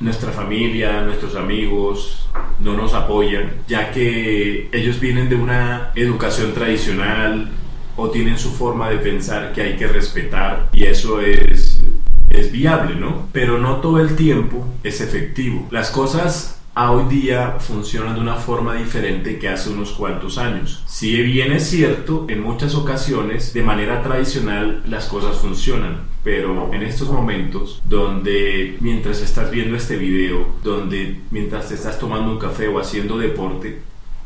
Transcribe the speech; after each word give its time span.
nuestra 0.00 0.30
familia, 0.32 1.00
nuestros 1.02 1.34
amigos 1.36 2.28
no 2.60 2.74
nos 2.74 2.94
apoyan, 2.94 3.52
ya 3.66 3.90
que 3.90 4.68
ellos 4.72 5.00
vienen 5.00 5.28
de 5.28 5.36
una 5.36 5.90
educación 5.94 6.52
tradicional 6.52 7.50
o 7.96 8.10
tienen 8.10 8.38
su 8.38 8.50
forma 8.50 8.90
de 8.90 8.98
pensar 8.98 9.52
que 9.52 9.62
hay 9.62 9.76
que 9.76 9.86
respetar 9.86 10.68
y 10.72 10.84
eso 10.84 11.20
es, 11.20 11.82
es 12.30 12.52
viable, 12.52 12.94
¿no? 12.96 13.28
Pero 13.32 13.58
no 13.58 13.76
todo 13.76 14.00
el 14.00 14.16
tiempo 14.16 14.66
es 14.82 15.00
efectivo. 15.00 15.66
Las 15.70 15.90
cosas 15.90 16.55
a 16.76 16.92
hoy 16.92 17.04
día 17.08 17.56
funcionan 17.58 18.16
de 18.16 18.20
una 18.20 18.34
forma 18.34 18.74
diferente 18.74 19.38
que 19.38 19.48
hace 19.48 19.70
unos 19.70 19.92
cuantos 19.92 20.36
años. 20.36 20.84
Si 20.86 21.22
bien 21.22 21.52
es 21.52 21.70
cierto, 21.70 22.26
en 22.28 22.42
muchas 22.42 22.74
ocasiones 22.74 23.54
de 23.54 23.62
manera 23.62 24.02
tradicional 24.02 24.82
las 24.86 25.06
cosas 25.06 25.38
funcionan, 25.38 26.02
pero 26.22 26.70
en 26.74 26.82
estos 26.82 27.08
momentos 27.08 27.80
donde 27.88 28.76
mientras 28.80 29.22
estás 29.22 29.50
viendo 29.50 29.74
este 29.74 29.96
video, 29.96 30.48
donde 30.62 31.22
mientras 31.30 31.70
te 31.70 31.76
estás 31.76 31.98
tomando 31.98 32.30
un 32.30 32.38
café 32.38 32.68
o 32.68 32.78
haciendo 32.78 33.16
deporte, 33.16 33.80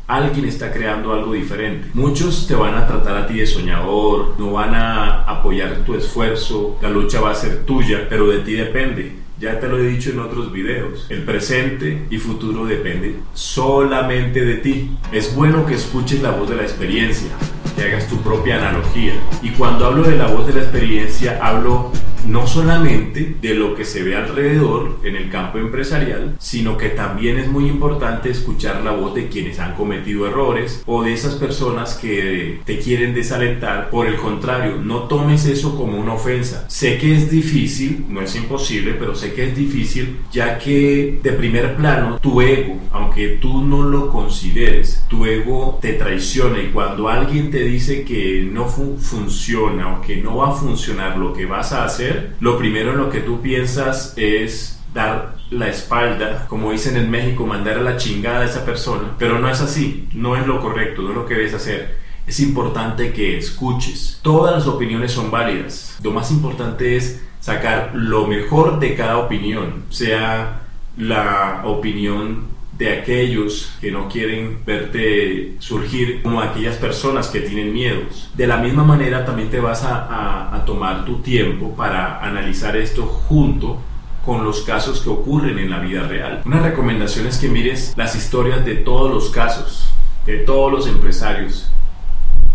alguien 0.07 0.43
está 0.43 0.73
creando 0.73 1.13
algo 1.13 1.31
diferente. 1.31 1.87
Muchos 1.93 2.47
te 2.47 2.55
van 2.55 2.75
a 2.75 2.85
tratar 2.85 3.15
a 3.15 3.27
ti 3.27 3.35
de 3.35 3.47
soñador, 3.47 4.35
no 4.37 4.51
van 4.51 4.75
a 4.75 5.23
apoyar 5.23 5.85
tu 5.85 5.95
esfuerzo, 5.95 6.77
la 6.81 6.89
lucha 6.89 7.21
va 7.21 7.31
a 7.31 7.35
ser 7.35 7.63
tuya, 7.63 8.07
pero 8.09 8.27
de 8.27 8.39
ti 8.39 8.55
depende 8.55 9.20
ya 9.41 9.59
te 9.59 9.67
lo 9.67 9.79
he 9.79 9.87
dicho 9.87 10.11
en 10.11 10.19
otros 10.19 10.51
videos, 10.51 11.07
el 11.09 11.23
presente 11.23 12.05
y 12.11 12.19
futuro 12.19 12.63
depende 12.65 13.15
solamente 13.33 14.45
de 14.45 14.57
ti. 14.57 14.91
Es 15.11 15.35
bueno 15.35 15.65
que 15.65 15.73
escuches 15.73 16.21
la 16.21 16.29
voz 16.29 16.47
de 16.47 16.57
la 16.57 16.61
experiencia, 16.61 17.29
que 17.75 17.81
hagas 17.81 18.07
tu 18.07 18.17
propia 18.17 18.57
analogía. 18.57 19.13
Y 19.41 19.49
cuando 19.49 19.87
hablo 19.87 20.03
de 20.03 20.15
la 20.15 20.27
voz 20.27 20.45
de 20.45 20.53
la 20.53 20.61
experiencia, 20.61 21.39
hablo 21.41 21.91
no 22.27 22.47
solamente 22.47 23.35
de 23.41 23.53
lo 23.55 23.75
que 23.75 23.85
se 23.85 24.03
ve 24.03 24.15
alrededor 24.15 24.99
en 25.03 25.15
el 25.15 25.29
campo 25.29 25.57
empresarial, 25.57 26.35
sino 26.39 26.77
que 26.77 26.89
también 26.89 27.37
es 27.37 27.47
muy 27.47 27.67
importante 27.67 28.29
escuchar 28.29 28.81
la 28.83 28.91
voz 28.91 29.15
de 29.15 29.27
quienes 29.27 29.59
han 29.59 29.75
cometido 29.75 30.27
errores 30.27 30.83
o 30.85 31.03
de 31.03 31.13
esas 31.13 31.35
personas 31.35 31.95
que 31.95 32.61
te 32.65 32.79
quieren 32.79 33.13
desalentar. 33.13 33.89
Por 33.89 34.07
el 34.07 34.15
contrario, 34.15 34.77
no 34.77 35.03
tomes 35.03 35.45
eso 35.45 35.75
como 35.75 35.99
una 35.99 36.13
ofensa. 36.13 36.65
Sé 36.69 36.97
que 36.97 37.15
es 37.15 37.31
difícil, 37.31 38.05
no 38.09 38.21
es 38.21 38.35
imposible, 38.35 38.95
pero 38.97 39.15
sé 39.15 39.33
que 39.33 39.49
es 39.49 39.55
difícil 39.55 40.19
ya 40.31 40.57
que 40.57 41.19
de 41.21 41.31
primer 41.33 41.75
plano 41.75 42.19
tu 42.19 42.41
ego, 42.41 42.77
aunque 42.91 43.37
tú 43.41 43.61
no 43.63 43.83
lo 43.83 44.09
consideres, 44.09 45.03
tu 45.09 45.25
ego 45.25 45.79
te 45.81 45.93
traiciona 45.93 46.61
y 46.61 46.67
cuando 46.67 47.09
alguien 47.09 47.51
te 47.51 47.63
dice 47.63 48.03
que 48.03 48.47
no 48.51 48.65
funciona 48.65 49.95
o 49.95 50.01
que 50.01 50.17
no 50.17 50.37
va 50.37 50.49
a 50.49 50.53
funcionar 50.53 51.17
lo 51.17 51.33
que 51.33 51.45
vas 51.45 51.71
a 51.71 51.85
hacer, 51.85 52.10
lo 52.39 52.57
primero 52.57 52.91
en 52.91 52.97
lo 52.97 53.09
que 53.09 53.19
tú 53.21 53.41
piensas 53.41 54.13
es 54.17 54.79
dar 54.93 55.35
la 55.49 55.67
espalda, 55.67 56.45
como 56.47 56.71
dicen 56.71 56.95
en 56.97 57.11
México, 57.11 57.45
mandar 57.45 57.77
a 57.77 57.81
la 57.81 57.97
chingada 57.97 58.41
a 58.41 58.45
esa 58.45 58.65
persona, 58.65 59.15
pero 59.17 59.39
no 59.39 59.49
es 59.49 59.61
así, 59.61 60.07
no 60.13 60.35
es 60.35 60.47
lo 60.47 60.61
correcto, 60.61 61.01
no 61.01 61.09
es 61.09 61.15
lo 61.15 61.25
que 61.25 61.35
debes 61.35 61.53
hacer. 61.53 61.97
Es 62.25 62.39
importante 62.39 63.11
que 63.11 63.37
escuches. 63.37 64.19
Todas 64.21 64.53
las 64.53 64.67
opiniones 64.67 65.11
son 65.11 65.31
válidas. 65.31 65.97
Lo 66.03 66.11
más 66.11 66.31
importante 66.31 66.95
es 66.95 67.21
sacar 67.39 67.91
lo 67.93 68.27
mejor 68.27 68.79
de 68.79 68.95
cada 68.95 69.17
opinión, 69.17 69.83
sea 69.89 70.61
la 70.97 71.63
opinión 71.65 72.45
de 72.81 72.91
aquellos 72.91 73.73
que 73.79 73.91
no 73.91 74.09
quieren 74.09 74.65
verte 74.65 75.53
surgir 75.59 76.23
como 76.23 76.41
aquellas 76.41 76.77
personas 76.77 77.27
que 77.27 77.41
tienen 77.41 77.71
miedos. 77.71 78.31
De 78.33 78.47
la 78.47 78.57
misma 78.57 78.83
manera 78.83 79.23
también 79.23 79.51
te 79.51 79.59
vas 79.59 79.83
a, 79.83 80.63
tomar 80.65 81.05
tu 81.05 81.19
tiempo 81.19 81.75
para 81.75 82.25
analizar 82.25 82.75
esto 82.75 83.05
junto 83.05 83.79
con 84.25 84.43
los 84.43 84.61
casos 84.61 85.01
que 85.01 85.09
ocurren 85.09 85.59
en 85.59 85.69
la 85.69 85.77
vida 85.77 86.07
real. 86.07 86.41
Una 86.43 86.59
recomendación 86.59 87.27
es 87.27 87.37
que 87.37 87.49
mires 87.49 87.93
las 87.97 88.15
historias 88.15 88.65
de 88.65 88.73
todos 88.77 89.13
los 89.13 89.29
casos, 89.29 89.93
de 90.25 90.37
todos 90.37 90.71
los 90.71 90.87
empresarios, 90.87 91.71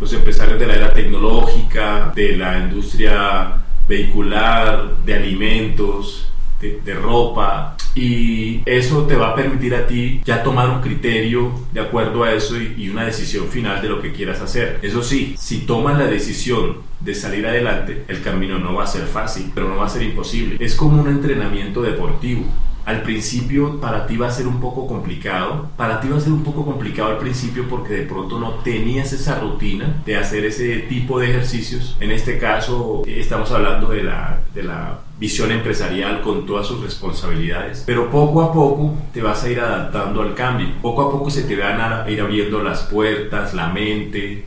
los 0.00 0.12
empresarios 0.12 0.58
de 0.58 0.66
la 0.66 0.74
era 0.74 0.92
tecnológica, 0.92 2.12
de 2.16 2.36
la 2.36 2.58
industria 2.58 3.58
vehicular, 3.88 4.96
de 5.04 5.14
alimentos, 5.14 6.26
de, 6.60 6.94
ropa 6.94 7.76
y 7.94 8.62
eso 8.64 9.02
te 9.06 9.14
va 9.14 9.30
a 9.30 9.34
permitir 9.34 9.74
a 9.74 9.86
ti 9.86 10.20
ya 10.24 10.42
tomar 10.42 10.70
un 10.70 10.80
criterio 10.80 11.52
de 11.72 11.80
acuerdo 11.80 12.24
a 12.24 12.32
eso 12.32 12.60
y, 12.60 12.74
y, 12.78 12.88
una 12.88 13.04
decisión 13.04 13.46
final 13.48 13.82
de 13.82 13.88
lo 13.88 14.00
que 14.00 14.12
quieras 14.12 14.40
hacer. 14.40 14.78
Eso 14.82 15.02
sí, 15.02 15.34
si 15.38 15.60
tomas 15.60 15.98
la 15.98 16.06
decisión 16.06 16.78
de 17.00 17.14
salir 17.14 17.46
adelante, 17.46 18.04
el 18.08 18.22
camino 18.22 18.58
no 18.58 18.74
va 18.74 18.84
a 18.84 18.86
ser 18.86 19.06
fácil, 19.06 19.50
pero 19.54 19.68
no 19.68 19.76
va 19.76 19.86
a 19.86 19.90
ser 19.90 20.02
imposible. 20.02 20.56
Es 20.60 20.74
como 20.74 21.02
un 21.02 21.08
entrenamiento 21.08 21.82
deportivo 21.82 22.46
al 22.86 23.02
principio 23.02 23.80
para 23.80 24.06
ti 24.06 24.16
va 24.16 24.28
a 24.28 24.30
ser 24.30 24.46
un 24.46 24.60
poco 24.60 24.86
complicado. 24.86 25.68
Para 25.76 26.00
ti 26.00 26.08
va 26.08 26.18
a 26.18 26.20
ser 26.20 26.32
un 26.32 26.44
poco 26.44 26.64
complicado 26.64 27.10
al 27.10 27.18
principio 27.18 27.68
porque 27.68 27.94
de 27.94 28.02
pronto 28.04 28.38
no 28.38 28.52
tenías 28.62 29.12
esa 29.12 29.40
rutina 29.40 30.02
de 30.06 30.16
hacer 30.16 30.44
ese 30.44 30.78
tipo 30.88 31.18
de 31.18 31.30
ejercicios. 31.30 31.96
En 31.98 32.12
este 32.12 32.38
caso 32.38 33.02
estamos 33.04 33.50
hablando 33.50 33.88
de 33.88 34.04
la, 34.04 34.40
de 34.54 34.62
la 34.62 35.00
visión 35.18 35.50
empresarial 35.50 36.22
con 36.22 36.46
todas 36.46 36.68
sus 36.68 36.80
responsabilidades. 36.80 37.82
Pero 37.84 38.08
poco 38.08 38.42
a 38.42 38.52
poco 38.52 38.94
te 39.12 39.20
vas 39.20 39.42
a 39.42 39.50
ir 39.50 39.58
adaptando 39.58 40.22
al 40.22 40.34
cambio. 40.34 40.68
Poco 40.80 41.02
a 41.02 41.10
poco 41.10 41.28
se 41.28 41.42
te 41.42 41.56
van 41.56 41.80
a 41.80 42.08
ir 42.08 42.20
abriendo 42.20 42.62
las 42.62 42.82
puertas, 42.82 43.52
la 43.52 43.66
mente. 43.70 44.44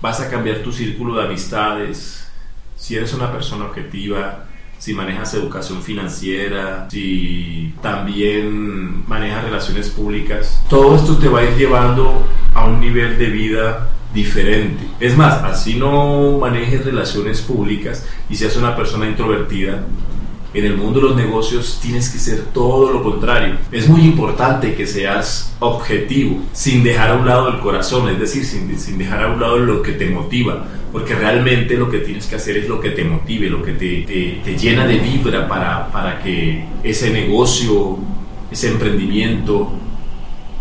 Vas 0.00 0.20
a 0.20 0.28
cambiar 0.28 0.58
tu 0.58 0.72
círculo 0.72 1.14
de 1.14 1.24
amistades. 1.26 2.28
Si 2.74 2.96
eres 2.96 3.14
una 3.14 3.30
persona 3.30 3.66
objetiva, 3.66 4.46
si 4.80 4.94
manejas 4.94 5.34
educación 5.34 5.82
financiera, 5.82 6.88
si 6.90 7.74
también 7.82 9.06
manejas 9.06 9.44
relaciones 9.44 9.90
públicas. 9.90 10.64
Todo 10.70 10.96
esto 10.96 11.18
te 11.18 11.28
va 11.28 11.40
a 11.40 11.44
ir 11.44 11.54
llevando 11.56 12.26
a 12.54 12.64
un 12.64 12.80
nivel 12.80 13.18
de 13.18 13.26
vida 13.26 13.88
diferente. 14.14 14.82
Es 14.98 15.14
más, 15.18 15.34
así 15.44 15.74
no 15.76 16.38
manejes 16.38 16.82
relaciones 16.82 17.42
públicas 17.42 18.06
y 18.30 18.36
seas 18.36 18.56
una 18.56 18.74
persona 18.74 19.06
introvertida, 19.06 19.84
en 20.52 20.64
el 20.64 20.76
mundo 20.76 21.00
de 21.00 21.08
los 21.08 21.16
negocios 21.16 21.78
tienes 21.80 22.08
que 22.10 22.18
ser 22.18 22.46
todo 22.52 22.92
lo 22.92 23.02
contrario. 23.02 23.56
Es 23.70 23.88
muy 23.88 24.02
importante 24.02 24.74
que 24.74 24.86
seas 24.86 25.54
objetivo, 25.60 26.40
sin 26.52 26.82
dejar 26.82 27.10
a 27.10 27.14
un 27.14 27.26
lado 27.26 27.48
el 27.48 27.60
corazón, 27.60 28.08
es 28.08 28.18
decir, 28.18 28.44
sin, 28.44 28.76
sin, 28.78 28.98
dejar 28.98 29.24
a 29.24 29.32
un 29.32 29.40
lado 29.40 29.58
lo 29.58 29.82
que 29.82 29.92
te 29.92 30.06
motiva, 30.10 30.66
porque 30.92 31.14
realmente 31.14 31.76
lo 31.76 31.88
que 31.88 31.98
tienes 31.98 32.26
que 32.26 32.36
hacer 32.36 32.56
es 32.56 32.68
lo 32.68 32.80
que 32.80 32.90
te 32.90 33.04
motive, 33.04 33.48
lo 33.48 33.62
que 33.62 33.72
te, 33.72 34.02
te, 34.02 34.40
te 34.44 34.58
llena 34.58 34.86
de 34.86 34.98
vibra 34.98 35.46
para, 35.46 35.90
para 35.92 36.20
que 36.20 36.64
ese 36.82 37.10
negocio, 37.10 37.98
ese 38.50 38.70
emprendimiento 38.70 39.72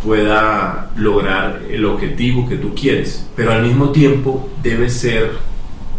pueda 0.03 0.91
lograr 0.95 1.63
el 1.69 1.83
objetivo 1.85 2.47
que 2.47 2.57
tú 2.57 2.75
quieres. 2.75 3.27
Pero 3.35 3.51
al 3.51 3.63
mismo 3.63 3.89
tiempo 3.89 4.49
debe 4.61 4.89
ser, 4.89 5.31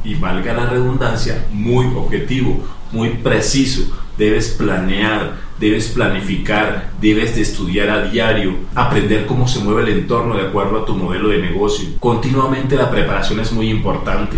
y 0.05 0.15
valga 0.15 0.55
la 0.55 0.67
redundancia, 0.67 1.45
muy 1.53 1.87
objetivo 1.87 2.61
muy 2.93 3.11
preciso. 3.11 3.83
Debes 4.17 4.51
planear, 4.51 5.37
debes 5.59 5.89
planificar, 5.89 6.91
debes 7.01 7.35
de 7.35 7.43
estudiar 7.43 7.91
a 7.91 8.03
diario, 8.05 8.57
aprender 8.75 9.27
cómo 9.27 9.47
se 9.47 9.61
mueve 9.61 9.83
el 9.83 10.01
entorno 10.01 10.37
de 10.37 10.49
acuerdo 10.49 10.81
a 10.81 10.85
tu 10.85 10.95
modelo 10.95 11.29
de 11.29 11.39
negocio. 11.39 11.89
Continuamente 12.01 12.77
la 12.77 12.91
preparación 12.91 13.41
es 13.41 13.53
muy 13.53 13.71
importante 13.71 14.37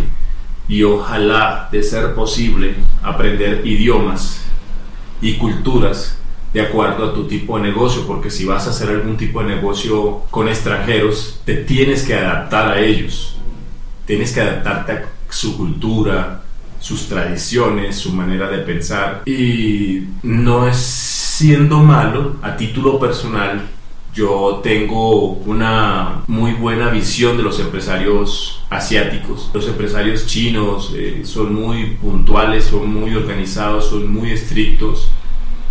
y 0.68 0.82
ojalá, 0.82 1.68
de 1.72 1.82
ser 1.82 2.14
posible, 2.14 2.76
aprender 3.02 3.66
idiomas 3.66 4.42
y 5.20 5.34
culturas 5.34 6.19
de 6.52 6.60
acuerdo 6.60 7.06
a 7.06 7.14
tu 7.14 7.26
tipo 7.26 7.56
de 7.56 7.64
negocio, 7.64 8.06
porque 8.06 8.30
si 8.30 8.44
vas 8.44 8.66
a 8.66 8.70
hacer 8.70 8.90
algún 8.90 9.16
tipo 9.16 9.40
de 9.43 9.54
negocio 9.54 10.22
con 10.31 10.49
extranjeros, 10.49 11.40
te 11.44 11.56
tienes 11.56 12.02
que 12.02 12.14
adaptar 12.14 12.69
a 12.69 12.81
ellos, 12.81 13.37
tienes 14.06 14.32
que 14.32 14.40
adaptarte 14.40 14.93
a 14.93 15.04
su 15.31 15.56
cultura, 15.56 16.41
sus 16.82 17.06
tradiciones, 17.08 17.96
su 17.96 18.12
manera 18.12 18.50
de 18.50 18.58
pensar. 18.58 19.23
Y 19.25 20.08
no 20.23 20.67
es 20.69 20.76
siendo 20.76 21.79
malo, 21.79 22.37
a 22.43 22.56
título 22.56 22.99
personal, 22.99 23.69
yo 24.12 24.61
tengo 24.62 25.29
una 25.31 26.23
muy 26.26 26.52
buena 26.52 26.90
visión 26.90 27.37
de 27.37 27.44
los 27.44 27.61
empresarios 27.61 28.64
asiáticos. 28.69 29.49
Los 29.55 29.69
empresarios 29.69 30.26
chinos 30.26 30.93
eh, 30.94 31.23
son 31.25 31.55
muy 31.55 31.94
puntuales, 31.94 32.64
son 32.64 32.93
muy 32.93 33.14
organizados, 33.14 33.88
son 33.88 34.12
muy 34.12 34.32
estrictos, 34.32 35.08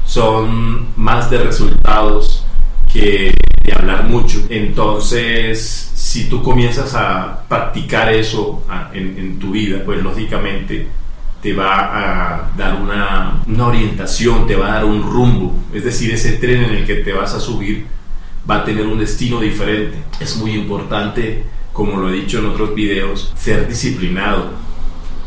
son 0.05 0.87
más 0.95 1.29
de 1.29 1.39
resultados 1.39 2.45
que 2.91 3.35
de 3.63 3.73
hablar 3.73 4.05
mucho. 4.05 4.39
Entonces, 4.49 5.91
si 5.93 6.29
tú 6.29 6.41
comienzas 6.41 6.95
a 6.95 7.43
practicar 7.47 8.11
eso 8.11 8.63
en 8.93 9.37
tu 9.39 9.51
vida, 9.51 9.83
pues 9.85 10.01
lógicamente 10.01 10.87
te 11.41 11.53
va 11.53 12.35
a 12.37 12.51
dar 12.55 12.81
una, 12.81 13.41
una, 13.47 13.67
orientación, 13.67 14.45
te 14.45 14.55
va 14.55 14.67
a 14.67 14.73
dar 14.75 14.85
un 14.85 15.01
rumbo. 15.01 15.53
Es 15.73 15.83
decir, 15.83 16.11
ese 16.11 16.33
tren 16.33 16.63
en 16.63 16.71
el 16.71 16.85
que 16.85 16.95
te 16.95 17.13
vas 17.13 17.33
a 17.33 17.39
subir 17.39 17.87
va 18.49 18.57
a 18.57 18.65
tener 18.65 18.85
un 18.85 18.99
destino 18.99 19.39
diferente. 19.39 19.97
Es 20.19 20.37
muy 20.37 20.53
importante, 20.53 21.43
como 21.73 21.97
lo 21.97 22.09
he 22.09 22.13
dicho 22.13 22.39
en 22.39 22.45
otros 22.45 22.75
videos, 22.75 23.33
ser 23.35 23.67
disciplinado. 23.67 24.51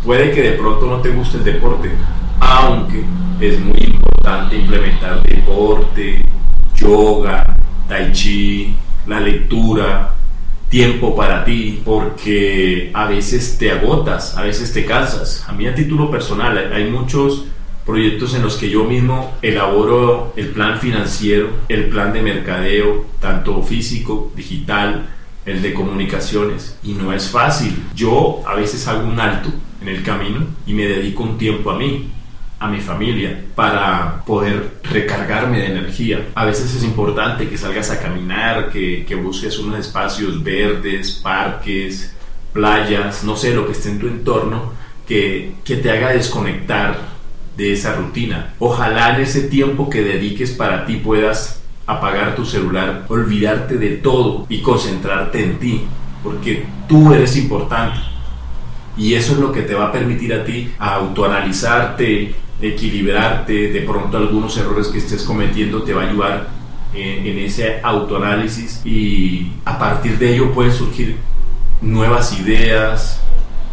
Puede 0.04 0.30
que 0.30 0.42
de 0.42 0.52
pronto 0.52 0.86
no 0.86 1.00
te 1.00 1.10
guste 1.10 1.38
el 1.38 1.44
deporte, 1.44 1.90
aunque 2.38 3.04
es 3.40 3.58
muy 3.58 3.78
importante 3.78 4.56
implementar 4.56 5.22
deporte 5.22 6.24
yoga, 6.74 7.56
tai 7.88 8.12
chi, 8.12 8.74
la 9.06 9.20
lectura, 9.20 10.14
tiempo 10.74 11.14
para 11.14 11.44
ti, 11.44 11.80
porque 11.84 12.90
a 12.94 13.06
veces 13.06 13.58
te 13.58 13.70
agotas, 13.70 14.36
a 14.36 14.42
veces 14.42 14.72
te 14.72 14.84
cansas. 14.84 15.44
A 15.46 15.52
mí 15.52 15.68
a 15.68 15.74
título 15.76 16.10
personal 16.10 16.72
hay 16.72 16.90
muchos 16.90 17.44
proyectos 17.86 18.34
en 18.34 18.42
los 18.42 18.56
que 18.56 18.68
yo 18.68 18.82
mismo 18.82 19.36
elaboro 19.40 20.32
el 20.34 20.48
plan 20.48 20.80
financiero, 20.80 21.50
el 21.68 21.84
plan 21.90 22.12
de 22.12 22.22
mercadeo, 22.22 23.06
tanto 23.20 23.62
físico, 23.62 24.32
digital, 24.34 25.10
el 25.46 25.62
de 25.62 25.72
comunicaciones, 25.74 26.76
y 26.82 26.94
no 26.94 27.12
es 27.12 27.28
fácil. 27.28 27.80
Yo 27.94 28.42
a 28.44 28.56
veces 28.56 28.88
hago 28.88 29.06
un 29.06 29.20
alto 29.20 29.50
en 29.80 29.86
el 29.86 30.02
camino 30.02 30.44
y 30.66 30.72
me 30.72 30.88
dedico 30.88 31.22
un 31.22 31.38
tiempo 31.38 31.70
a 31.70 31.78
mí, 31.78 32.10
a 32.64 32.68
mi 32.68 32.80
familia 32.80 33.44
para 33.54 34.22
poder 34.24 34.78
recargarme 34.82 35.58
de 35.58 35.66
energía. 35.66 36.28
A 36.34 36.44
veces 36.44 36.74
es 36.74 36.82
importante 36.82 37.48
que 37.48 37.58
salgas 37.58 37.90
a 37.90 38.00
caminar, 38.00 38.70
que, 38.70 39.04
que 39.06 39.14
busques 39.14 39.58
unos 39.58 39.78
espacios 39.78 40.42
verdes, 40.42 41.20
parques, 41.22 42.14
playas, 42.52 43.24
no 43.24 43.36
sé, 43.36 43.54
lo 43.54 43.66
que 43.66 43.72
esté 43.72 43.90
en 43.90 43.98
tu 43.98 44.06
entorno, 44.06 44.72
que, 45.06 45.54
que 45.64 45.76
te 45.76 45.90
haga 45.90 46.10
desconectar 46.10 46.96
de 47.56 47.72
esa 47.72 47.94
rutina. 47.94 48.54
Ojalá 48.58 49.14
en 49.14 49.22
ese 49.22 49.42
tiempo 49.42 49.90
que 49.90 50.02
dediques 50.02 50.52
para 50.52 50.86
ti 50.86 50.96
puedas 50.96 51.60
apagar 51.86 52.34
tu 52.34 52.46
celular, 52.46 53.04
olvidarte 53.08 53.76
de 53.76 53.90
todo 53.96 54.46
y 54.48 54.62
concentrarte 54.62 55.44
en 55.44 55.58
ti, 55.58 55.82
porque 56.22 56.64
tú 56.88 57.12
eres 57.12 57.36
importante. 57.36 57.98
Y 58.96 59.14
eso 59.14 59.32
es 59.32 59.38
lo 59.38 59.52
que 59.52 59.62
te 59.62 59.74
va 59.74 59.88
a 59.88 59.92
permitir 59.92 60.32
a 60.32 60.44
ti 60.44 60.72
autoanalizarte, 60.78 62.34
equilibrarte, 62.60 63.72
de 63.72 63.80
pronto 63.82 64.16
algunos 64.16 64.56
errores 64.56 64.88
que 64.88 64.98
estés 64.98 65.22
cometiendo 65.22 65.82
te 65.82 65.92
va 65.92 66.04
a 66.04 66.08
ayudar 66.08 66.48
en, 66.94 67.38
ese 67.38 67.80
autoanálisis 67.82 68.80
y 68.84 69.52
a 69.64 69.78
partir 69.78 70.18
de 70.18 70.34
ello 70.34 70.52
pueden 70.52 70.72
surgir 70.72 71.16
nuevas 71.80 72.38
ideas, 72.38 73.20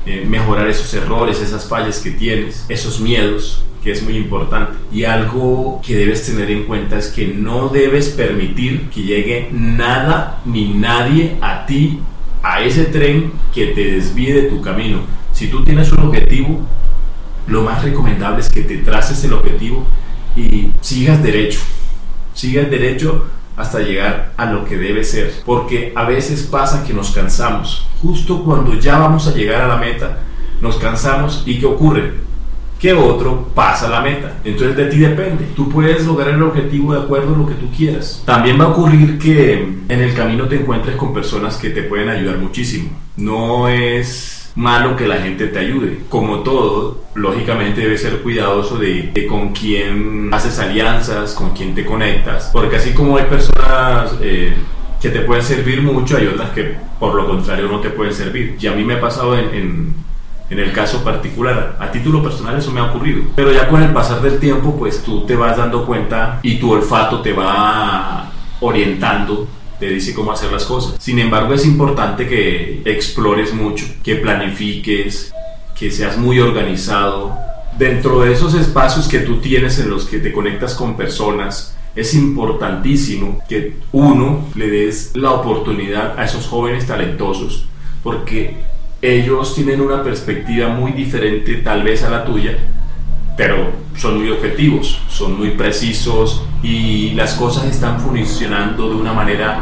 eh, 0.06 0.26
mejorar 0.28 0.68
esos 0.68 0.94
errores, 0.94 1.40
esas 1.40 1.68
fallas 1.68 2.00
que 2.00 2.12
tienes, 2.12 2.66
esos 2.68 3.00
miedos, 3.00 3.64
que 3.84 3.92
es 3.92 4.04
muy 4.04 4.16
importante. 4.18 4.78
Y 4.92 5.06
algo 5.06 5.82
que 5.86 5.96
debes 5.96 6.26
tener 6.26 6.50
en 6.52 6.64
cuenta 6.64 6.98
es 6.98 7.08
que 7.08 7.28
no 7.28 7.70
debes 7.70 8.10
permitir 8.10 8.90
que 8.90 9.04
llegue 9.04 9.50
nada 9.52 10.42
ni 10.46 10.74
nadie 10.74 11.38
a 11.42 11.66
ti, 11.66 12.00
a 12.44 12.62
ese 12.62 12.86
tren 12.86 13.32
que 13.54 13.68
te 13.68 13.92
desvíe 13.92 14.34
de 14.34 14.44
tu 14.44 14.62
camino. 14.62 15.00
Si 15.32 15.48
tú 15.48 15.64
tienes 15.64 15.92
un 15.92 16.00
objetivo, 16.00 16.62
lo 17.48 17.64
más 17.64 17.84
recomendable 17.84 18.42
es 18.42 18.50
que 18.50 18.62
te 18.62 18.78
traces 18.78 19.24
el 19.24 19.34
objetivo 19.34 19.86
y 20.36 20.72
sigas 20.82 21.22
derecho. 21.22 21.60
Sigas 22.34 22.70
derecho 22.70 23.26
hasta 23.58 23.80
llegar 23.80 24.34
a 24.38 24.46
lo 24.46 24.66
que 24.66 24.78
debe 24.78 25.04
ser. 25.04 25.34
Porque 25.46 25.92
a 25.96 26.06
veces 26.06 26.44
pasa 26.44 26.84
que 26.86 26.94
nos 26.94 27.12
cansamos. 27.12 27.88
Justo 28.02 28.44
cuando 28.44 28.74
ya 28.76 28.98
vamos 28.98 29.28
a 29.28 29.34
llegar 29.34 29.62
a 29.62 29.68
la 29.68 29.78
meta, 29.78 30.20
nos 30.62 30.78
cansamos 30.78 31.44
y 31.46 31.60
¿qué 31.60 31.66
ocurre? 31.66 32.14
Que 32.80 32.94
otro 32.94 33.50
pasa 33.54 33.90
la 33.90 34.02
meta. 34.02 34.38
Entonces 34.44 34.76
de 34.76 34.86
ti 34.86 34.98
depende. 34.98 35.46
Tú 35.56 35.70
puedes 35.70 36.06
lograr 36.06 36.30
el 36.30 36.42
objetivo 36.42 36.94
de 36.94 37.02
acuerdo 37.02 37.36
a 37.36 37.38
lo 37.38 37.48
que 37.48 37.54
tú 37.54 37.70
quieras. 37.76 38.24
También 38.26 38.60
va 38.60 38.66
a 38.66 38.70
ocurrir 38.70 39.20
que 39.20 39.54
en 39.88 40.02
el 40.02 40.14
camino 40.16 40.48
te 40.48 40.56
encuentres 40.56 40.96
con 40.96 41.14
personas 41.14 41.58
que 41.58 41.70
te 41.70 41.84
pueden 41.84 42.10
ayudar 42.10 42.38
muchísimo. 42.38 42.90
No 43.18 43.68
es 43.68 44.41
malo 44.56 44.96
que 44.96 45.08
la 45.08 45.18
gente 45.18 45.48
te 45.48 45.60
ayude. 45.60 46.02
Como 46.10 46.40
todo, 46.40 47.04
lógicamente 47.16 47.82
debes 47.82 48.02
ser 48.02 48.22
cuidadoso 48.22 48.78
de, 48.78 49.26
con 49.28 49.54
quién 49.54 50.30
haces 50.34 50.60
alianzas, 50.60 51.34
con 51.34 51.52
quién 51.52 51.76
te 51.76 51.86
conectas, 51.86 52.50
porque 52.52 52.78
así 52.78 52.92
como 52.94 53.18
hay 53.18 53.26
personas 53.26 54.16
eh, 54.22 54.54
que 55.02 55.10
te 55.10 55.22
pueden 55.22 55.44
servir 55.44 55.82
mucho, 55.82 56.18
hay 56.18 56.28
otras 56.28 56.52
que 56.52 56.76
por 57.00 57.16
lo 57.16 57.28
contrario 57.28 57.68
no 57.68 57.80
te 57.80 57.90
pueden 57.90 58.14
servir. 58.14 58.58
Y 58.60 58.68
a 58.68 58.74
mí 58.74 58.84
me 58.84 58.96
ha 58.96 59.02
pasado 59.02 59.38
en, 59.38 59.96
en 60.52 60.60
el 60.60 60.72
caso 60.74 61.04
particular. 61.04 61.78
A 61.80 61.90
título 61.92 62.22
personal 62.22 62.58
eso 62.58 62.72
me 62.72 62.82
ha 62.82 62.84
ocurrido. 62.84 63.24
Pero 63.36 63.52
ya 63.52 63.68
con 63.68 63.82
el 63.82 63.92
pasar 63.92 64.22
del 64.22 64.38
tiempo, 64.38 64.76
pues 64.78 65.02
tú 65.02 65.26
te 65.26 65.36
vas 65.36 65.58
dando 65.58 65.86
cuenta 65.86 66.40
y 66.44 66.60
tu 66.60 66.72
olfato 66.72 67.22
te 67.22 67.34
va 67.34 68.30
orientando 68.60 69.48
te 69.82 69.90
dice 69.90 70.14
cómo 70.14 70.32
hacer 70.32 70.52
las 70.52 70.66
cosas. 70.66 70.94
Sin 71.00 71.18
embargo, 71.18 71.56
es 71.56 71.66
importante 71.66 72.28
que 72.28 72.84
explores 72.86 73.52
mucho, 73.52 73.84
que 74.04 74.16
planifiques, 74.16 75.34
que 75.78 75.90
seas 75.90 76.20
muy 76.20 76.40
organizado. 76.40 77.36
Dentro 77.80 78.22
de 78.22 78.32
esos 78.32 78.54
espacios 78.54 79.08
que 79.08 79.22
tú 79.22 79.38
tienes 79.38 79.80
en 79.80 79.90
los 79.90 80.06
que 80.06 80.20
te 80.20 80.32
conectas 80.32 80.76
con 80.76 80.96
personas, 80.96 81.76
es 81.96 82.14
importantísimo 82.14 83.42
que 83.50 83.78
uno 83.92 84.50
le 84.54 84.70
des 84.70 85.14
la 85.16 85.32
oportunidad 85.32 86.14
a 86.20 86.26
esos 86.26 86.46
jóvenes 86.46 86.86
talentosos, 86.86 87.66
porque 88.04 88.58
ellos 89.02 89.56
tienen 89.56 89.82
una 89.82 90.04
perspectiva 90.04 90.70
muy 90.70 90.92
diferente 90.92 91.56
tal 91.56 91.82
vez 91.82 92.04
a 92.04 92.12
la 92.12 92.24
tuya, 92.24 92.56
pero 93.42 93.72
son 93.98 94.20
muy 94.20 94.30
objetivos, 94.30 95.02
son 95.10 95.36
muy 95.36 95.50
precisos 95.50 96.46
y 96.62 97.10
las 97.16 97.34
cosas 97.34 97.66
están 97.66 98.00
funcionando 98.00 98.88
de 98.88 98.96
una 98.96 99.14
manera 99.14 99.60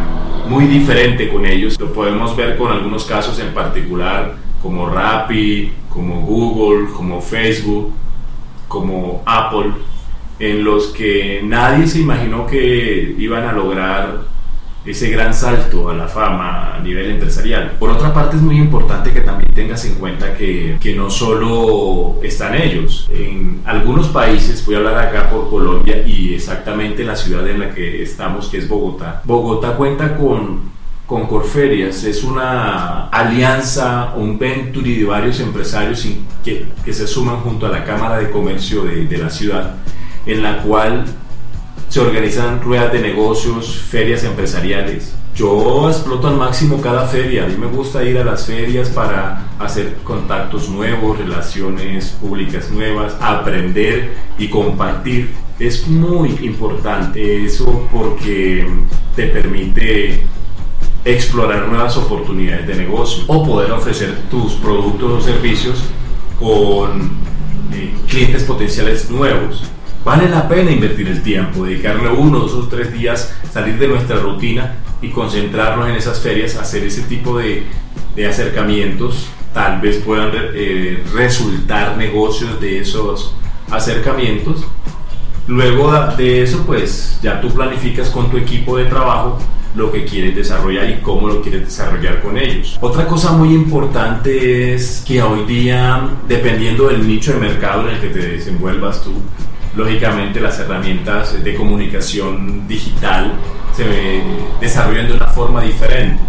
muy 0.50 0.66
diferente 0.66 1.30
con 1.30 1.46
ellos. 1.46 1.80
Lo 1.80 1.94
podemos 1.94 2.36
ver 2.36 2.58
con 2.58 2.74
algunos 2.74 3.06
casos 3.06 3.40
en 3.40 3.54
particular, 3.54 4.36
como 4.62 4.90
Rappi, 4.90 5.72
como 5.88 6.24
Google, 6.26 6.90
como 6.92 7.22
Facebook, 7.22 7.94
como 8.68 9.24
Apple, 9.26 9.72
en 10.40 10.66
los 10.66 10.88
que 10.88 11.40
nadie 11.42 11.88
se 11.88 12.02
imaginó 12.02 12.48
que 12.48 13.16
iban 13.18 13.46
a 13.46 13.54
lograr 13.54 14.24
ese 14.86 15.10
gran 15.10 15.34
salto 15.34 15.90
a 15.90 15.94
la 15.94 16.08
fama 16.08 16.76
a 16.76 16.80
nivel 16.80 17.12
empresarial. 17.12 17.74
Por 17.80 17.90
otra 17.90 18.14
parte, 18.14 18.38
es 18.38 18.42
muy 18.42 18.58
importante 18.58 19.12
que 19.12 19.22
también 19.22 19.54
tengas 19.54 19.86
en 19.86 19.96
cuenta 19.96 20.34
que, 20.36 20.78
que 20.80 20.96
no 20.96 21.10
solo 21.10 22.20
están 22.24 22.56
ellos. 22.56 23.10
En 23.14 23.62
algunos 23.66 24.08
países, 24.08 24.66
voy 24.66 24.76
a 24.76 24.78
hablar 24.80 24.98
acá 24.98 25.30
por 25.30 25.50
Colombia 25.50 26.06
y 26.08 26.34
exactamente 26.34 27.04
la 27.04 27.16
ciudad 27.16 27.48
en 27.48 27.60
la 27.60 27.72
que 27.72 28.02
estamos, 28.02 28.48
que 28.48 28.58
es 28.58 28.68
Bogotá. 28.68 29.22
Bogotá 29.26 29.76
cuenta 29.76 30.16
con 30.18 30.70
con 31.10 31.26
Corferias 31.26 32.04
es 32.04 32.24
una 32.24 33.08
alianza, 33.08 34.14
un 34.16 34.38
venturi 34.38 35.00
de 35.00 35.06
varios 35.06 35.40
empresarios 35.40 36.08
que, 36.46 36.68
que, 36.86 36.94
se 36.94 37.08
suman 37.08 37.38
junto 37.38 37.66
a 37.66 37.70
la 37.70 37.84
Cámara 37.84 38.20
de 38.20 38.30
Comercio 38.30 38.84
de, 38.84 39.08
de 39.08 39.18
la 39.18 39.32
ciudad, 39.32 39.78
en 40.28 40.44
la 40.44 40.62
cual 40.62 41.06
se 41.90 42.00
organizan 42.00 42.62
ruedas 42.62 42.94
de 42.94 43.02
negocios, 43.02 43.82
ferias 43.90 44.24
empresariales. 44.24 45.14
Yo 45.36 45.90
exploto 45.90 46.28
al 46.28 46.38
máximo 46.38 46.80
cada 46.82 47.08
feria. 47.08 47.46
A 47.46 47.48
mí 47.48 47.56
me 47.58 47.66
gusta 47.66 48.04
ir 48.04 48.20
a 48.20 48.24
las 48.24 48.46
ferias 48.46 48.90
para 48.90 49.48
hacer 49.58 49.96
contactos 50.04 50.70
nuevos, 50.70 51.18
relaciones 51.18 52.10
públicas 52.22 52.70
nuevas, 52.70 53.16
aprender 53.20 54.14
y 54.38 54.50
compartir. 54.50 55.32
Es 55.58 55.88
muy 55.88 56.30
importante 56.42 57.46
eso 57.46 57.88
porque 57.92 58.68
te 59.16 59.28
permite 59.28 60.24
explorar 61.06 61.68
nuevas 61.68 61.98
oportunidades 61.98 62.68
de 62.68 62.76
negocio 62.76 63.24
o 63.28 63.46
poder 63.46 63.72
ofrecer 63.72 64.16
tus 64.30 64.54
productos 64.54 65.12
o 65.12 65.22
servicios 65.26 65.84
con 66.40 67.12
eh, 67.74 67.94
clientes 68.08 68.44
potenciales 68.44 69.10
nuevos. 69.10 69.64
Vale 70.04 70.30
la 70.30 70.48
pena 70.48 70.72
invertir 70.72 71.08
el 71.08 71.22
tiempo, 71.22 71.66
dedicarle 71.66 72.10
uno, 72.10 72.40
dos 72.40 72.54
o 72.54 72.68
tres 72.68 72.92
días, 72.94 73.34
salir 73.52 73.78
de 73.78 73.88
nuestra 73.88 74.18
rutina 74.18 74.76
y 75.02 75.10
concentrarnos 75.10 75.90
en 75.90 75.96
esas 75.96 76.20
ferias, 76.20 76.56
hacer 76.56 76.84
ese 76.84 77.02
tipo 77.04 77.38
de, 77.38 77.64
de 78.16 78.28
acercamientos. 78.28 79.28
Tal 79.54 79.82
vez 79.82 79.98
puedan 79.98 80.32
eh, 80.34 81.04
resultar 81.14 81.98
negocios 81.98 82.60
de 82.62 82.80
esos 82.80 83.34
acercamientos. 83.70 84.64
Luego 85.48 85.92
de 86.16 86.44
eso, 86.44 86.64
pues 86.66 87.20
ya 87.22 87.42
tú 87.42 87.50
planificas 87.50 88.10
con 88.10 88.30
tu 88.30 88.38
equipo 88.38 88.78
de 88.78 88.86
trabajo 88.86 89.40
lo 89.76 89.92
que 89.92 90.06
quieres 90.06 90.36
desarrollar 90.36 90.90
y 90.90 91.02
cómo 91.02 91.28
lo 91.28 91.42
quieres 91.42 91.66
desarrollar 91.66 92.22
con 92.22 92.38
ellos. 92.38 92.78
Otra 92.82 93.06
cosa 93.08 93.32
muy 93.32 93.54
importante 93.54 94.74
es 94.74 95.04
que 95.06 95.22
hoy 95.22 95.46
día, 95.46 96.10
dependiendo 96.28 96.88
del 96.88 97.08
nicho 97.08 97.34
de 97.34 97.40
mercado 97.40 97.88
en 97.88 97.96
el 97.96 98.02
que 98.02 98.08
te 98.08 98.20
desenvuelvas 98.20 99.04
tú, 99.04 99.14
lógicamente 99.76 100.40
las 100.40 100.60
herramientas 100.60 101.44
de 101.44 101.56
comunicación 101.56 102.68
digital 102.68 103.34
se 103.76 104.22
desarrollan 104.60 105.08
de 105.08 105.14
una 105.14 105.28
forma 105.28 105.62
diferente. 105.62 106.22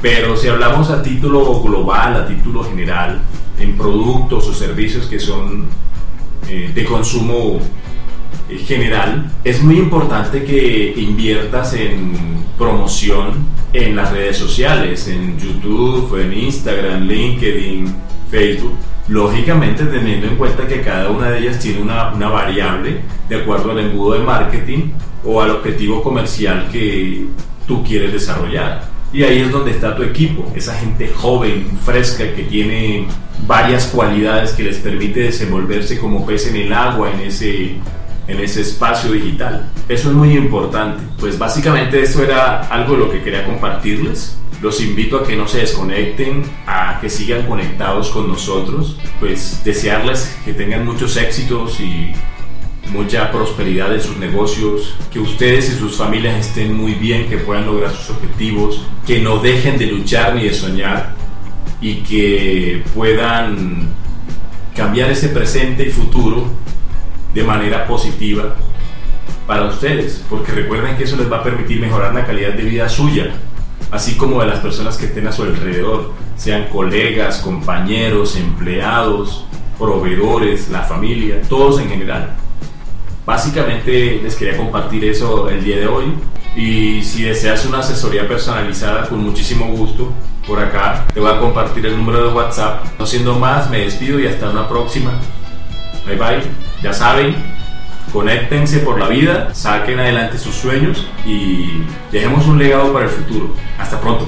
Pero 0.00 0.36
si 0.36 0.48
hablamos 0.48 0.90
a 0.90 1.02
título 1.02 1.60
global, 1.60 2.16
a 2.16 2.26
título 2.26 2.62
general, 2.62 3.20
en 3.58 3.76
productos 3.76 4.46
o 4.46 4.54
servicios 4.54 5.06
que 5.06 5.18
son 5.18 5.66
eh, 6.48 6.70
de 6.72 6.84
consumo 6.84 7.58
eh, 8.48 8.58
general, 8.58 9.32
es 9.42 9.60
muy 9.62 9.78
importante 9.78 10.44
que 10.44 10.94
inviertas 10.96 11.74
en 11.74 12.14
promoción 12.56 13.46
en 13.72 13.96
las 13.96 14.12
redes 14.12 14.36
sociales, 14.36 15.08
en 15.08 15.38
YouTube, 15.38 16.16
en 16.20 16.32
Instagram, 16.32 17.02
LinkedIn, 17.02 17.92
Facebook 18.30 18.76
Lógicamente 19.08 19.84
teniendo 19.84 20.26
en 20.26 20.36
cuenta 20.36 20.66
que 20.66 20.82
cada 20.82 21.08
una 21.08 21.30
de 21.30 21.38
ellas 21.38 21.58
tiene 21.58 21.80
una, 21.80 22.10
variable 22.10 23.00
de 23.28 23.36
acuerdo 23.36 23.70
al 23.70 23.78
embudo 23.78 24.14
de 24.14 24.20
marketing 24.20 24.90
o 25.24 25.40
al 25.40 25.50
objetivo 25.50 26.02
comercial 26.02 26.68
que 26.70 27.26
tú 27.66 27.82
quieres 27.82 28.12
desarrollar. 28.12 28.84
Y 29.12 29.22
ahí 29.22 29.40
es 29.40 29.50
donde 29.50 29.70
está 29.70 29.96
tu 29.96 30.02
equipo, 30.02 30.52
esa 30.54 30.74
gente 30.74 31.08
joven, 31.08 31.78
fresca, 31.82 32.34
que 32.34 32.42
tiene 32.42 33.06
varias 33.46 33.86
cualidades 33.86 34.52
que 34.52 34.64
les 34.64 34.76
permite 34.76 35.20
desenvolverse 35.20 35.98
como 35.98 36.26
pez 36.26 36.46
en 36.48 36.56
el 36.56 36.72
agua 36.72 37.10
en 37.10 37.20
ese, 37.20 37.76
en 38.26 38.40
ese 38.40 38.60
espacio 38.60 39.12
digital. 39.12 39.70
Eso 39.88 40.10
es 40.10 40.14
muy 40.14 40.36
importante. 40.36 41.02
Pues 41.18 41.38
básicamente 41.38 42.02
esto 42.02 42.22
era 42.22 42.60
algo 42.68 42.96
lo 42.96 43.10
que 43.10 43.22
quería 43.22 43.46
compartirles. 43.46 44.37
Los 44.60 44.80
invito 44.80 45.18
a 45.18 45.26
que 45.26 45.36
no 45.36 45.46
se 45.46 45.58
desconecten, 45.58 46.42
a 46.66 46.98
que 47.00 47.08
sigan 47.08 47.46
conectados 47.46 48.10
con 48.10 48.28
nosotros. 48.28 48.98
Pues 49.20 49.62
desearles 49.64 50.36
que 50.44 50.52
tengan 50.52 50.84
muchos 50.84 51.16
éxitos 51.16 51.80
y 51.80 52.12
mucha 52.90 53.30
prosperidad 53.30 53.94
en 53.94 54.00
sus 54.00 54.16
negocios, 54.16 54.94
que 55.12 55.20
ustedes 55.20 55.68
y 55.70 55.78
sus 55.78 55.96
familias 55.96 56.46
estén 56.46 56.76
muy 56.76 56.94
bien, 56.94 57.28
que 57.28 57.38
puedan 57.38 57.66
lograr 57.66 57.92
sus 57.92 58.10
objetivos, 58.10 58.82
que 59.06 59.20
no 59.20 59.38
dejen 59.38 59.78
de 59.78 59.86
luchar 59.86 60.34
ni 60.34 60.44
de 60.44 60.54
soñar 60.54 61.14
y 61.80 61.96
que 61.96 62.82
puedan 62.94 63.90
cambiar 64.74 65.10
ese 65.10 65.28
presente 65.28 65.84
y 65.84 65.90
futuro 65.90 66.50
de 67.34 67.44
manera 67.44 67.86
positiva 67.86 68.56
para 69.46 69.64
ustedes, 69.64 70.22
porque 70.28 70.52
recuerden 70.52 70.96
que 70.96 71.04
eso 71.04 71.16
les 71.16 71.30
va 71.30 71.38
a 71.38 71.42
permitir 71.42 71.80
mejorar 71.80 72.14
la 72.14 72.26
calidad 72.26 72.52
de 72.52 72.64
vida 72.64 72.88
suya, 72.88 73.32
así 73.90 74.16
como 74.16 74.40
de 74.40 74.46
las 74.46 74.60
personas 74.60 74.96
que 74.96 75.06
estén 75.06 75.26
a 75.26 75.32
su 75.32 75.42
alrededor, 75.42 76.12
sean 76.36 76.68
colegas, 76.68 77.38
compañeros, 77.38 78.36
empleados, 78.36 79.44
proveedores, 79.78 80.68
la 80.68 80.82
familia, 80.82 81.40
todos 81.48 81.80
en 81.80 81.88
general. 81.88 82.36
Básicamente 83.24 84.20
les 84.22 84.34
quería 84.36 84.56
compartir 84.56 85.04
eso 85.04 85.48
el 85.50 85.62
día 85.62 85.76
de 85.78 85.86
hoy 85.86 86.04
y 86.56 87.02
si 87.02 87.22
deseas 87.22 87.64
una 87.66 87.80
asesoría 87.80 88.26
personalizada 88.26 89.08
con 89.08 89.22
muchísimo 89.22 89.66
gusto, 89.66 90.12
por 90.46 90.58
acá 90.58 91.06
te 91.12 91.20
voy 91.20 91.30
a 91.30 91.38
compartir 91.38 91.84
el 91.86 91.96
número 91.96 92.26
de 92.26 92.34
WhatsApp. 92.34 92.84
No 92.98 93.06
siendo 93.06 93.38
más, 93.38 93.70
me 93.70 93.80
despido 93.80 94.18
y 94.18 94.26
hasta 94.26 94.50
una 94.50 94.66
próxima. 94.66 95.12
Bye 96.06 96.16
bye. 96.16 96.42
Ya 96.82 96.92
saben, 96.92 97.36
conéctense 98.12 98.78
por 98.80 98.98
la 98.98 99.08
vida, 99.08 99.54
saquen 99.54 99.98
adelante 99.98 100.38
sus 100.38 100.54
sueños 100.54 101.06
y 101.26 101.82
dejemos 102.12 102.46
un 102.46 102.58
legado 102.58 102.92
para 102.92 103.06
el 103.06 103.10
futuro. 103.10 103.54
Hasta 103.78 104.00
pronto. 104.00 104.26